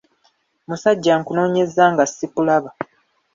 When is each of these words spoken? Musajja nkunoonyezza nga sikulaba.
Musajja 0.67 1.13
nkunoonyezza 1.19 1.83
nga 1.93 2.03
sikulaba. 2.07 2.69